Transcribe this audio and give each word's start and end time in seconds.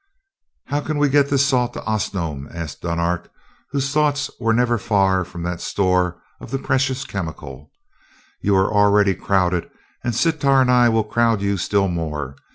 "How 0.65 0.81
can 0.81 0.97
we 0.97 1.09
get 1.09 1.29
this 1.29 1.45
salt 1.45 1.73
to 1.73 1.83
Osnome?" 1.85 2.49
asked 2.51 2.81
Dunark 2.81 3.29
whose 3.69 3.93
thoughts 3.93 4.31
were 4.39 4.51
never 4.51 4.79
far 4.79 5.23
from 5.23 5.43
that 5.43 5.61
store 5.61 6.19
of 6.39 6.49
the 6.49 6.57
precious 6.57 7.03
chemical. 7.05 7.71
"You 8.41 8.55
are 8.55 8.73
already 8.73 9.13
crowded, 9.13 9.69
and 10.03 10.15
Sitar 10.15 10.59
and 10.61 10.71
I 10.71 10.89
will 10.89 11.03
crowd 11.03 11.43
you 11.43 11.55
still 11.55 11.87
more. 11.87 12.35